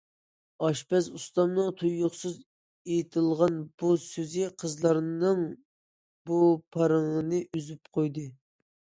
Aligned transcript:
ئاشپەز 0.67 1.09
ئۇستامنىڭ 1.17 1.69
تۇيۇقسىز 1.81 2.39
ئېيتىلغان 2.95 3.61
بۇ 3.83 3.93
سۆزى 4.07 4.51
قىزلارنىڭ 4.65 5.47
بۇ 6.33 6.43
پارىڭىنى 6.79 7.47
ئۈزۈپ 7.51 7.97
قويدى. 7.97 8.31